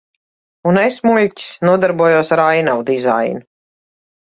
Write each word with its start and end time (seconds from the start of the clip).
Un 0.71 0.79
es, 0.83 0.97
muļķis, 1.09 1.51
nodarbojos 1.69 2.35
ar 2.39 2.45
ainavu 2.49 2.91
dizainu. 2.93 3.49